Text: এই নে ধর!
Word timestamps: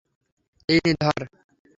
এই 0.69 0.79
নে 0.85 0.93
ধর! 1.01 1.19